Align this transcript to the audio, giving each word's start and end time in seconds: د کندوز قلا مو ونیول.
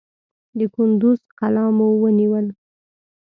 د 0.57 0.59
کندوز 0.73 1.19
قلا 1.39 1.65
مو 1.77 1.87
ونیول. 2.01 2.45